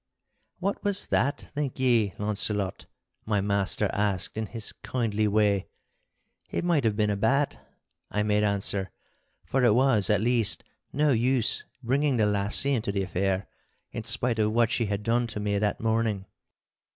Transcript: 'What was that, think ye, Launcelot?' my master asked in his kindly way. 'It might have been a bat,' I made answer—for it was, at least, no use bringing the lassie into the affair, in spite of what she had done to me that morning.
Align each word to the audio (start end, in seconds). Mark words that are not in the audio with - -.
'What 0.57 0.83
was 0.83 1.05
that, 1.05 1.51
think 1.53 1.77
ye, 1.79 2.13
Launcelot?' 2.17 2.87
my 3.23 3.39
master 3.39 3.87
asked 3.93 4.35
in 4.35 4.47
his 4.47 4.71
kindly 4.71 5.27
way. 5.27 5.67
'It 6.49 6.63
might 6.65 6.85
have 6.85 6.95
been 6.95 7.11
a 7.11 7.15
bat,' 7.15 7.59
I 8.09 8.23
made 8.23 8.41
answer—for 8.41 9.63
it 9.63 9.75
was, 9.75 10.09
at 10.09 10.19
least, 10.21 10.63
no 10.91 11.11
use 11.11 11.65
bringing 11.83 12.17
the 12.17 12.25
lassie 12.25 12.73
into 12.73 12.91
the 12.91 13.03
affair, 13.03 13.47
in 13.91 14.03
spite 14.03 14.39
of 14.39 14.53
what 14.53 14.71
she 14.71 14.87
had 14.87 15.03
done 15.03 15.27
to 15.27 15.39
me 15.39 15.59
that 15.59 15.79
morning. 15.79 16.25